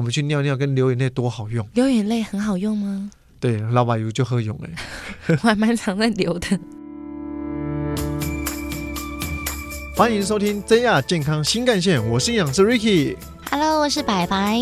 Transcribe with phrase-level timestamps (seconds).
[0.00, 1.68] 我们去尿尿跟流眼泪多好用。
[1.74, 3.10] 流眼泪很好用吗？
[3.38, 4.70] 对，老板油就喝用哎。
[5.28, 6.58] 我还蛮常在流的。
[9.94, 13.14] 欢迎收听真亚健康新干线，我是营养师 Ricky。
[13.50, 14.60] Hello，我是白白。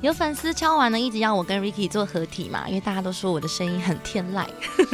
[0.00, 4.46] 有粉丝敲完呢，一直要我跟 Ricky 做合体嘛，因为大家都说我的声音很天籁，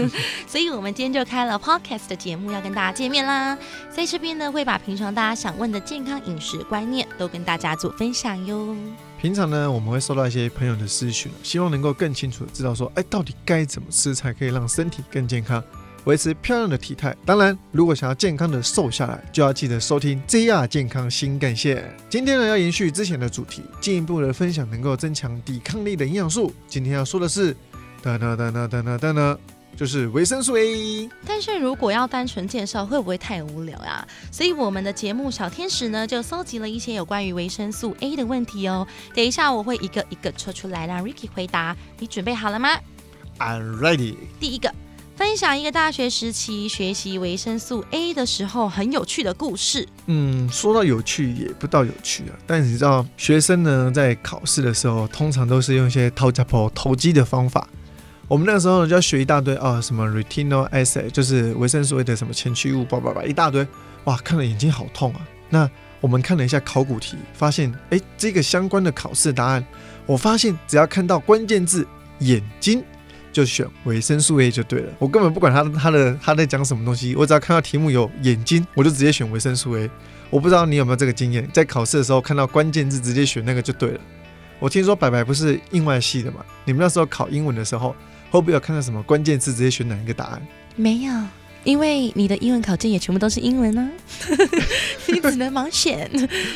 [0.48, 3.56] 所以我们今天就开了 Podcast 的节目，要跟大家见面啦。
[3.88, 8.74] 在这边呢，会把平常大家想问的健康饮食观念都跟大家做分享哟。
[9.22, 15.62] 平常呢，我们会收到一些朋友的私讯，希望能够更清楚的知道说，哎，到底该怎么吃才可以让身体更健康。
[16.06, 21.84] 维持漂亮的体态，当然，如果想要健康的瘦下来，就要记得收听 JR 健康新干线。
[22.08, 26.52] 今天呢，要延续之前的主题，进一步的分享能够增强抵抗力的营养素。
[26.68, 27.52] 今天要说的是，
[28.02, 29.38] 哒哒哒哒哒哒哒哒，
[29.76, 31.08] 就是维生素 A。
[31.26, 34.06] 但是如果要单纯介绍，会不会太无聊呀？
[34.30, 38.86] 所以我们的节目小天使呢，就搜集了一些有关于维生素 A 的问题哦。
[39.12, 41.76] 等一下我会一个一个抽出来让 Ricky 回答。
[41.98, 42.68] 你准备好了吗
[43.40, 44.14] ？I'm ready。
[44.38, 44.72] 第一个。
[45.16, 49.88] 分享一个大学时期学习维生素 A 的时候很有趣的故事。
[50.04, 57.66] 嗯，说到有趣也不到有趣啊，但你知道学生呢在考试的时候通常都是用一些掏家婆投机的方法。
[58.28, 63.66] 我们那个时候呢就要学一大堆啊，什么 retinol acid 就是维生素 A 的什么前驱物，叭叭叭一大堆，
[64.04, 65.26] 哇，看了眼睛好痛啊。
[65.48, 65.70] 那
[66.02, 69.64] 我们看了一下考古题，发现哎这个相关的考试答案，
[70.04, 71.86] 我发现只要看到关键字
[72.18, 72.84] 眼睛。
[73.36, 79.90] 就选维生素 A 就对了，我根本不管他他的他在讲什么东西，我只要看到题目有眼睛，我就直接选维生素 A。
[80.30, 84.00] 我不知道你有没有这个经验，在考试的时候看到关键字直接选那个就对了。
[84.58, 87.94] 我听说白白不是英外系的嘛，你们那时候考英文的时候，
[88.30, 90.40] 会不会有看到什么关键字直接选哪一个答案？
[90.74, 91.12] 没有，
[91.64, 93.86] 因为你的英文考卷也全部都是英文呢，
[95.08, 96.10] 你只能盲选，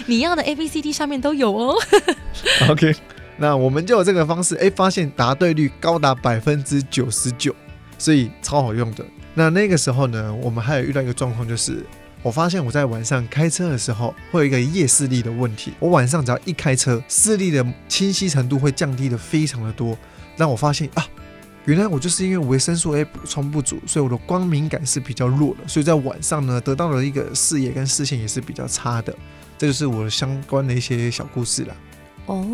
[0.06, 1.76] 你要的 A B C D 上面都有哦。
[2.70, 2.94] OK。
[3.42, 7.54] 那我们就有这个方式，哎，发现答对率高达百分之九十九，
[7.96, 9.02] 所以超好用的。
[9.32, 11.82] 那那个时候呢，我们还有遇到一个状况，就是
[12.22, 15.72] 我发现我在晚上开车的时候会有一个夜视力的问题。
[15.78, 19.96] 我晚上只要一开车，视力的清晰程度会降低的非常的多。
[20.36, 21.06] 让我发现啊，
[21.64, 29.16] 原来我就是因为维生素 A 补充不足，所以我的光敏感是比较弱的，所以在晚上呢得到了一个视野跟视线也是比较差的。
[29.56, 31.74] 这就是我相关的一些小故事了。
[32.30, 32.46] 哦，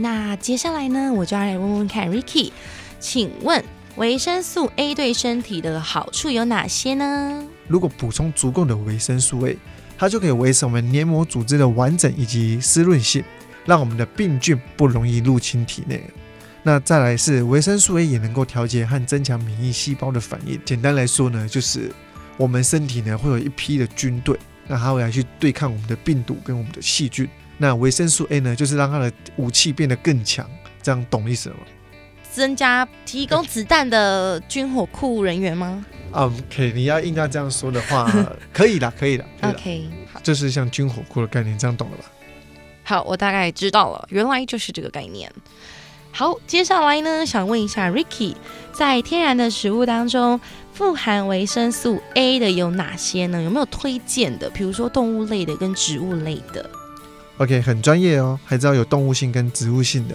[0.00, 2.50] 那接下来呢，我就要来问问看，Ricky，
[2.98, 3.62] 请问
[3.96, 7.46] 维生素 A 对身体的好处有哪些呢？
[7.66, 9.58] 如果补充足够的维生素 A，
[9.98, 13.22] 它就可以维持我们黏膜组织的完整以及湿润性，
[13.66, 16.02] 让我们的病菌不容易入侵体内。
[16.62, 20.58] 那再来是维生素 A 也能够调节和增强免疫细胞的反应。
[20.64, 21.92] 简单来说呢，就是
[22.38, 27.28] 我们身体呢会有一批的军队，那它会来去对抗我们的病毒跟我们的细菌。
[27.58, 30.48] 那维生素 A 呢，就是让他的武器变得更强，
[30.82, 31.62] 这样懂意思了吗？
[32.30, 38.08] 增加提供子弹的军火库人员吗？OK，你要硬要这样说的话，
[38.54, 39.24] 可以的，可以的。
[39.42, 39.88] OK，
[40.22, 42.04] 这是像军火库的概念，这样懂了吧？
[42.84, 45.30] 好，我大概知道了，原来就是这个概念。
[46.12, 48.34] 好，接下来呢，想问一下 Ricky，
[48.72, 50.40] 在天然的食物当中，
[50.72, 53.42] 富含维生素 A 的有哪些呢？
[53.42, 54.48] 有没有推荐的？
[54.50, 56.70] 比如说动物类的跟植物类的
[57.38, 60.14] ？OK，很专业哦，还知道有动物性跟植物性的。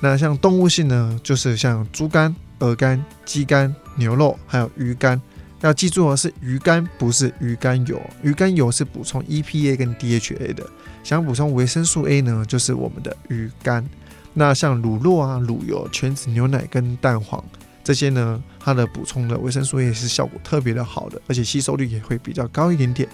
[0.00, 5.20] 那像动物性呢，就是像猪肝、鹅肝、鸡肝、牛肉，还有鱼肝。
[5.60, 8.00] 要记住哦，是鱼肝，不是鱼肝油。
[8.22, 10.66] 鱼肝油是补充 EPA 跟 DHA 的。
[11.04, 13.86] 想补充维生素 A 呢，就是我们的鱼肝。
[14.32, 17.44] 那像乳酪啊、乳油、全脂牛奶跟蛋黄
[17.84, 23.06] 这些呢，它的补充的维生素 A 是效果特别的好的，而且吸收率也会比较高一点点。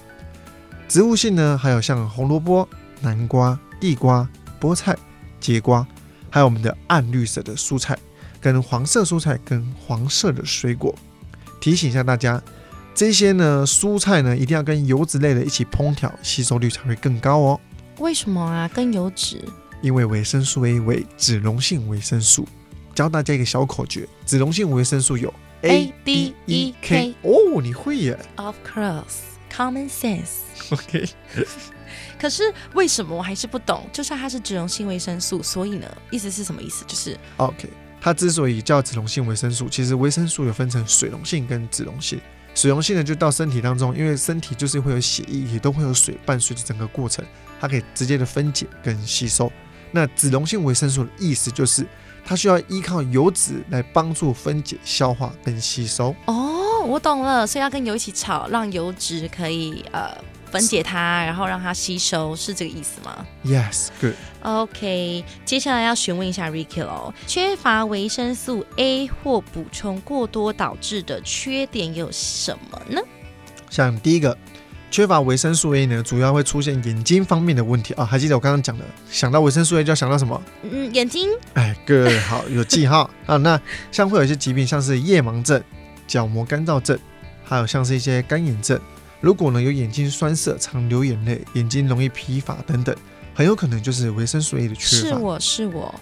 [0.87, 2.69] 植物性呢，还有像红萝卜。
[3.01, 4.29] 南瓜、地瓜、
[4.61, 4.97] 菠菜、
[5.41, 5.87] 节瓜，
[6.31, 7.99] 还有我们的暗绿色的蔬菜，
[8.41, 10.95] 跟黄色蔬菜跟黄色的水果。
[11.61, 12.43] 提醒一下大家，
[12.95, 17.61] 这些呢蔬菜呢一定要跟油脂类的一起烹调，吸收率才会更高哦。
[17.99, 18.69] 为什么啊？
[18.69, 19.43] 跟油脂？
[19.83, 22.47] 因为维生素 A 为脂溶性维生素。
[22.95, 25.33] 教大家一个小口诀：脂溶性维生素有
[25.63, 27.15] A、D、E、K。
[27.23, 29.21] 哦，你会耶？Of course,
[29.53, 30.45] common sense.
[30.73, 31.07] OK。
[32.19, 32.43] 可是
[32.75, 33.87] 为什么我还是不懂？
[33.93, 36.85] 就算它是脂溶性维生素，所以呢，意思是什么意思？
[36.87, 37.69] 就是 OK，
[38.01, 42.21] 它之所以叫脂溶性维生素，其实维生素有分成水溶性跟脂溶性。
[42.55, 47.23] 水溶性的就到身体当中，因为身体就是会有血液，也都会有水伴随着整个过程，
[47.61, 49.53] 它可以直接的分解跟吸收。
[49.93, 51.87] 那脂溶性维生素的意思就是
[52.25, 56.17] 它需要依靠油脂来帮助分解、消化跟吸收。
[56.25, 60.17] 哦，我懂了，所以要跟油一起炒，让油脂可以呃。
[60.51, 64.15] 分解它，然后让它吸收，是这个意思吗？Yes，good。
[64.43, 73.01] OK，接下来要询问一下 Ricky 喽，缺乏维生素 A 或补充过多导致的缺点有什么呢？
[73.69, 74.39] 像第一个，
[74.91, 78.05] 缺乏维生素 A 呢，主要会出现眼睛方面的问题啊。
[78.05, 80.41] 还记得我刚刚讲的，想到维生素 A 就要想到什么？
[80.63, 81.29] 嗯，眼睛。
[81.55, 83.37] 哎，good，好，有记号啊。
[83.37, 83.61] 那
[83.91, 85.61] 像会有一些疾病，像是夜盲症、
[86.07, 86.97] 角膜干燥症，
[87.45, 88.81] 还有像是一些干眼症。
[89.21, 92.95] 如果呢有眼睛酸涩、常流眼泪、眼睛容易疲乏等等，
[93.35, 95.09] 很有可能就是维生素 A 的缺乏。
[95.09, 95.95] 是我是我，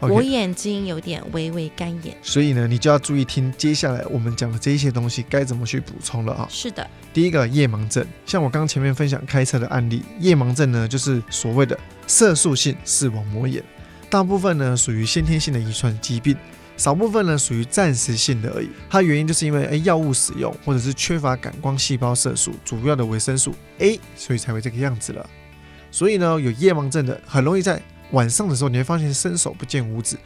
[0.00, 2.16] 我眼睛有点微微干眼。
[2.22, 6.48] 所以呢，你就要注意听接下来我们讲的这一些东西该怎么去补充了啊。
[6.50, 13.62] 是的，第一个夜盲症，像我刚刚前面分享开车的案例，夜盲症呢就是所谓的色素性视网膜炎，
[14.10, 16.36] 大部分呢属于先天性的遗传疾病。
[16.76, 25.28] 少部分呢属于暂时性的而已，它原因就是因为诶药物使用或者是缺乏感光细胞色素主要的维生素 A，所以才会这个样子了。
[25.90, 27.80] 所以呢有夜盲症的很容易在
[28.12, 30.16] 晚上的时候你会发现伸手不见五指，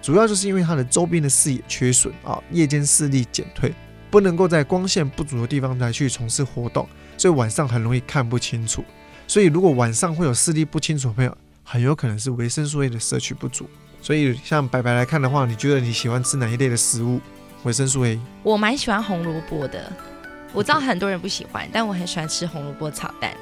[0.00, 3.74] 主要就是因为它的周边的视野缺损啊，夜间视力减退，
[4.10, 6.88] 不能够在光线不足的地方来去从事活动，
[7.18, 8.84] 所以晚上很容易看不清楚。
[9.26, 13.68] 所以如果晚上会有视力不清楚的朋友，很有可能是维生素 A 的摄取不足。
[14.06, 17.20] 所以，像白白来看的话，你觉得你喜欢吃哪一类的食物？
[17.64, 19.92] 维生素 A，我蛮喜欢红萝卜的。
[20.52, 23.32] 我知道很多人不喜欢，但我很喜欢吃红萝卜炒蛋。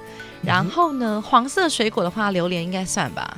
[0.40, 3.36] 然后呢，黄色水果的话，榴莲应该算吧？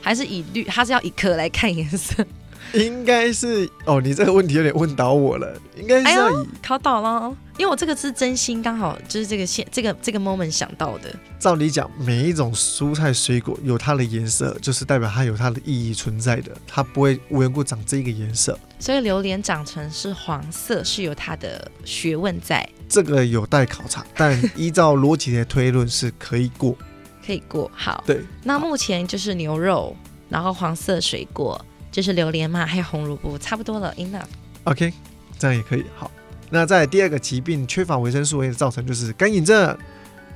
[0.00, 0.64] 还是以绿？
[0.64, 2.24] 它是要以壳来看颜色？
[2.74, 5.54] 应该是哦，你这个问题有点问倒我了。
[5.76, 7.36] 应该是要以考倒了。
[7.58, 11.14] 因为我这个是真心，刚好就是这个现这个这个 moment 想到的。
[11.38, 18.58] 照理讲，每一种蔬菜水果有它的颜色，就是代表它有它的意义存在的，它不会无缘故长这个颜色。
[18.78, 22.66] 所以榴莲长成是黄色，是有它的学问在。
[22.88, 26.74] 这个有待考察，但依照逻辑的推论是可以过，
[27.24, 27.70] 可以过。
[27.74, 28.22] 好，对。
[28.42, 29.96] 那目前就是牛肉，
[30.28, 34.24] 然后黄色水果就是榴莲嘛，还有红萝卜，差不多了，enough。
[34.64, 34.92] OK，
[35.38, 35.84] 这样也可以。
[35.96, 36.10] 好。
[36.50, 39.74] 那在第二个疾病缺乏维生素 A 的造成就是干眼症，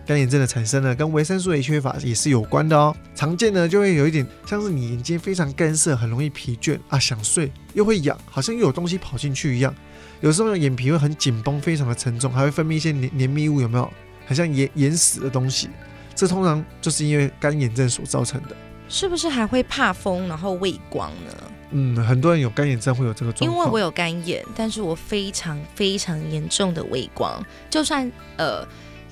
[0.07, 2.97] 干眼症的产生呢，跟维生素 A 缺乏也是有关的哦。
[3.15, 9.75] 常见呢就会有一点像是你眼睛非常干涩，很容易疲倦啊，想睡又会痒，好像又有东西跑进去一样。
[10.23, 13.93] 有时候眼皮会很紧绷，非常的沉重，还会分泌一些黏黏密物，有没有？
[14.27, 15.69] 很像眼眼屎的东西。
[16.17, 18.57] 这通常就是因为干眼症所造成的。
[18.89, 21.33] 是不是还会怕风，然后畏光呢？
[21.71, 23.51] 嗯，很多人有干眼症会有这个状况。
[23.51, 28.65] 因为我有干眼，但是我非常非常严重的畏光，就算呃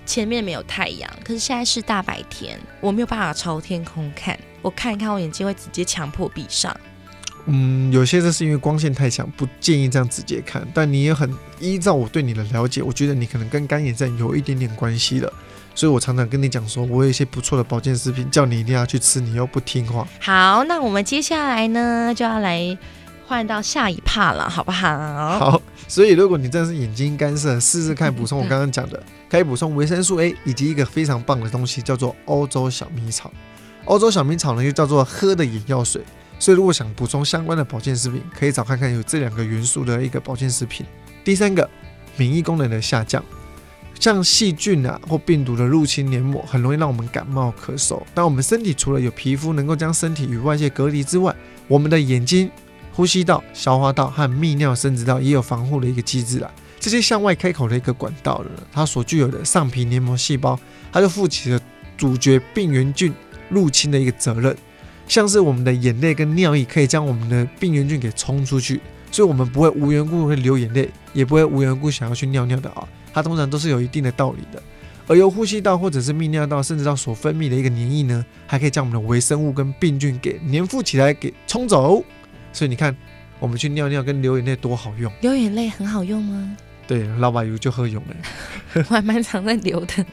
[0.06, 6.74] 前面没有太阳，可是现在是大白天，我没有办法朝天空看，我看一看我眼睛会直接强迫闭上。
[7.46, 10.66] 嗯，有些这是因为光线太强，不建议这样直接看。
[10.72, 15.30] 但你也很依照我对你的了解，我觉得你可能跟干眼症有一点点关系了。
[15.74, 20.06] 所以我常常跟你讲说，我有一些不错的保健食品，叫你一定要去吃，你又不听话。
[20.20, 22.78] 好，那我们接下来呢，就要来
[23.26, 25.38] 换到下一趴了，好不好？
[25.38, 25.62] 好。
[25.86, 33.30] 所以如果你真的是眼睛干涩，试试看补充我刚刚讲的，可以补充维生素 A，以及一个非常棒的东西，叫做欧洲小米草。
[33.84, 36.02] 欧洲小米草呢，又叫做喝的眼药水。
[36.38, 40.86] 所以如果想补充相关的保健食品，可以找看看有这两个元素的一个保健食品。
[41.22, 41.68] 第三个，
[42.16, 43.22] 免疫功能的下降。
[44.04, 48.02] 像细菌啊或病毒的入侵黏膜，很容易让我们感冒咳嗽。
[48.12, 51.34] 但我们身体除了有皮肤能够将身体与外界隔离之外，
[51.66, 52.50] 我们的眼睛、
[52.92, 56.52] 呼吸道、消化道和泌尿生殖道也有防护的一个机制啦。
[56.78, 60.60] 这些向外开口的一个管道呢，它所具有的上皮黏膜细胞，
[60.92, 61.58] 它就负起了
[61.96, 63.10] 阻绝病原菌
[63.48, 64.54] 入侵的一个责任。
[65.08, 72.86] 像是我们的眼泪跟尿液可以将我们的病原菌给冲出去，所以我们不会无缘故会流眼泪，也不会无缘故想要去尿尿的啊。
[73.14, 74.62] 它通常都是有一定的道理的，
[75.06, 82.04] 而由呼吸道或者是泌尿道，甚至到所分泌的一个黏液呢，还可以将我们的微生物跟病菌给粘附起来，给冲走。
[82.52, 82.94] 所以你看，
[83.38, 85.12] 我们去尿尿跟流眼泪多好用。
[85.20, 86.56] 流眼泪很好用吗？
[86.86, 88.16] 对，老把油就喝用了。
[88.74, 90.04] 我还蛮常在流的。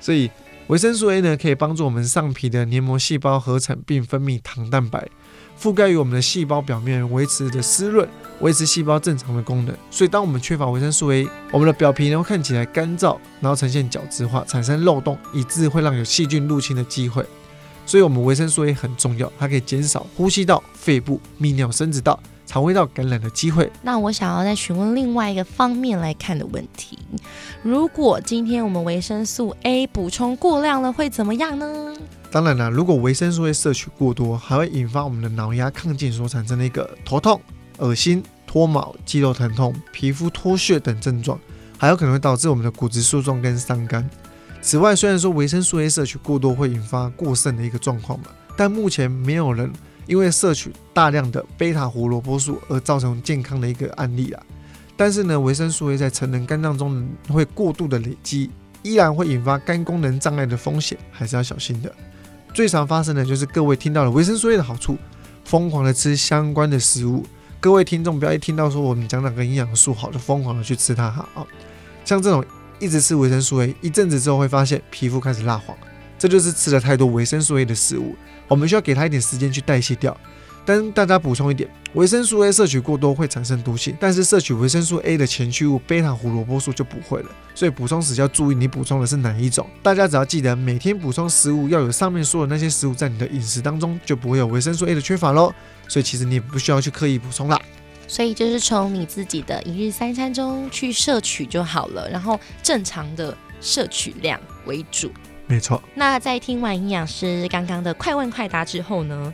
[0.00, 0.30] 所以
[0.68, 5.08] 维生素 A 呢，可以帮助我们上皮的黏膜细胞合成并分泌糖蛋白。
[5.60, 8.08] 覆盖于我们的细胞表面，维持着湿润，
[8.40, 9.74] 维持细胞正常的功能。
[9.90, 17.24] 所以，当我们缺乏维生素 A，我们的表皮呢会看起来干燥，然后呈现角质化，产生漏洞，以致会让有细菌入侵的机会。
[17.84, 23.70] 所以，我们维生素 A 很重要，它可以减少呼吸道、肺部、泌尿生殖道、肠胃道感染的机会。
[23.82, 26.98] 那我想要再询问另外一个方面来看的问题：
[27.62, 31.94] 如果今天我们维生素 A 补充过量了，会怎么样呢？
[32.30, 37.38] 当然了，如果维生素 A 摄取过多，还会引发我们的脑压亢进所产生的一个头痛、
[37.78, 41.38] 恶心、脱毛、肌肉疼痛、皮肤脱屑等症状，
[41.76, 44.08] 还有可能会导致我们的骨质疏松跟伤肝。
[44.62, 48.26] 此外，虽然说维生素 A 摄取过多会引发过剩的一个状况嘛，
[48.56, 49.70] 但目前没有人
[50.06, 54.42] 因为摄取大量的贝塔胡萝卜素而造成健康的一个案例啊。
[54.96, 58.50] 但是呢，维生素 A 在成人肝脏中会过度的累积，
[58.82, 61.92] 依然会引发肝功能障碍的风险，还是要小心的。
[62.54, 64.96] 最常发生的就是各位听到了维生素 A 的好处，
[65.44, 67.26] 疯狂的吃相关的食物。
[67.58, 71.44] 各位听众不要一听到说我们讲哪个营养素好，就疯狂的去吃它哈啊。
[72.04, 72.44] 像这种
[72.82, 75.76] 一直吃维生素 A，一阵子之后会发现皮肤开始蜡黄，
[76.18, 78.16] 这就是吃了太多维生素 A 的食物。
[78.48, 80.14] 我们需要给它一点时间去代谢掉。
[80.64, 87.30] 但大家补充一点，维生素 A 摄取过多会产生毒性，但是摄取维生素 A 的前驱物贝塔胡萝卜素就不会了。
[87.54, 89.68] 所以补充时要注意你补充的是哪一种。
[89.82, 95.52] 大家只要记得每天补充食物要有上面说的那些食物在你的饮食当中，就不会有维生素 A 的缺乏喽。
[95.88, 97.60] 所以其实你也不需要去刻意补充啦。
[98.12, 105.10] 所以就是从你自己的一日三餐中去摄取就好了，然后正常的摄取量为主。
[105.46, 105.82] 没错。
[105.94, 109.32] 那在听完营养师刚刚的快问快答之后呢？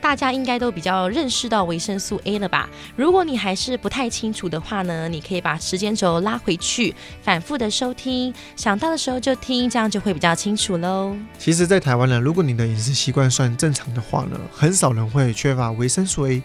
[0.00, 2.68] 大家应该都比较认识到维生素 A 了吧？
[2.94, 11.16] 如果你还是不太清楚的话呢，你可以把时间轴拉回去，反复的收听，想到的时候就听，这样就会比较清楚喽。
[11.38, 16.42] 其实，在台湾呢，如果你的饮食习惯算正常的话呢，很少人会缺乏维生素 A，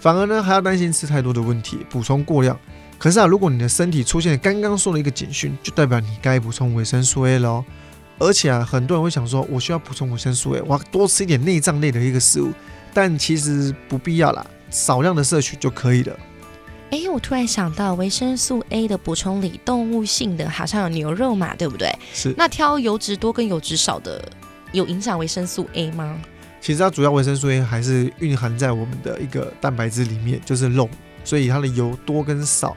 [0.00, 2.58] 反而呢还要担心吃太多的问题，补充过量。
[2.98, 7.64] 可是啊，如果你的身体出现刚刚说的一个警讯，就代表你该补充维生素 A 喽。
[8.18, 12.50] 而且啊，很多人会想说，我需要补充维生素 A，我要多吃一点内脏类的一个食物。
[12.92, 16.18] 但其实不必要啦，少量的摄取就可以了。
[16.90, 21.88] 哎，我突然想到，维生素 A 的补充里，动物性的好像有牛肉嘛，对不对？
[22.12, 22.34] 是。
[22.36, 24.20] 那挑油脂多跟油脂少的，
[24.72, 26.20] 有影响维生素 A 吗？
[26.60, 30.88] 其实它主要维生素 A 还是蕴含在我们的一个蛋白质里面，就是肉，
[31.24, 32.76] 所以它的油多跟少，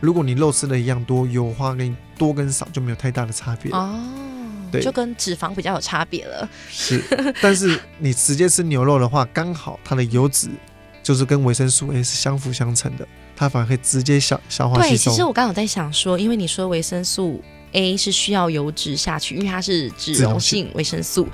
[0.00, 3.98] 如果你肉吃的一样多，油花跟多跟少就没有太大的差别哦。
[4.70, 7.02] 对就跟脂肪比较有差别了，是，
[7.40, 10.48] 但是你直接吃牛肉的话，刚好它的油脂
[11.02, 15.10] 就是跟维生素 A 是相辅相成的，它反而可以直接消消化吸收。
[15.10, 17.42] 对，其实我刚刚在想说，因为你说维生素。
[17.74, 21.28] A 是需要油脂下去，因为它是脂溶性维生素。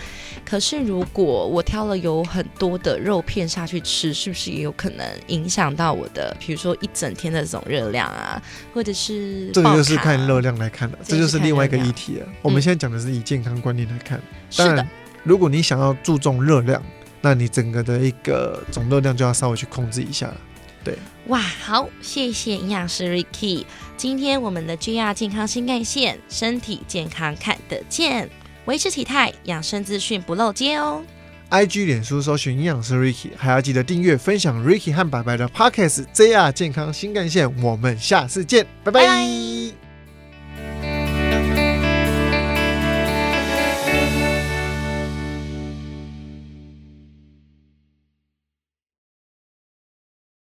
[0.44, 8.42] 可是如果我挑了有很多的肉片下去吃，是不是也有可能影响到我的，比如说一整天的总热量啊，
[8.74, 12.26] 或者是这个就是看热量来看的，这就是另外一个议题了。
[12.42, 14.20] 我们现在讲的是以健康观念来看。
[14.56, 14.88] 当然，
[15.22, 16.82] 如果你想要注重热量，
[17.20, 20.36] 那你整个的一个总热量就要稍微去控制一下了。
[20.82, 20.96] 对，
[21.26, 23.64] 哇，好，谢谢营养师 Ricky。
[23.96, 28.28] 今天我们的 GR 健康新干线，身体健康看得见，
[28.64, 31.02] 维持体态，养生资讯不漏接哦。
[31.50, 36.06] IG、脸书搜寻营养师 Ricky，还要记得订阅、分享 Ricky 和白白的 Podcast。
[36.14, 39.89] GR 健康新干线，我们下次见，拜拜。